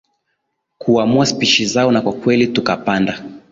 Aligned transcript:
kuamua 0.77 1.25
spishi 1.25 1.65
zao 1.65 1.91
na 1.91 2.01
kwa 2.01 2.13
kweli 2.13 2.47
tukapanda 2.47 3.23